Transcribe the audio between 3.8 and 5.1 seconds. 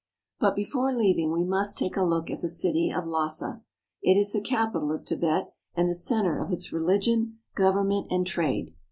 It is the capital of